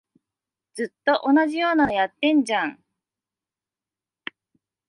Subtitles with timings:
[0.73, 2.83] ずっと同じようなのやってんじゃん